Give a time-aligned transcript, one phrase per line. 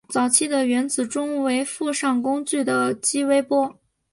[0.09, 3.77] 早期的原子钟为附上工具的激微波。